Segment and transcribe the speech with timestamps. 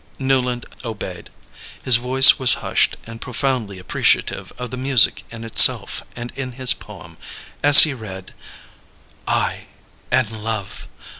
[0.17, 1.29] Newland obeyed.
[1.83, 6.73] His voice was hushed and profoundly appreciative of the music in itself and in his
[6.73, 7.17] poem,
[7.61, 8.33] as he read:
[9.27, 9.67] "I
[10.09, 10.87] And Love!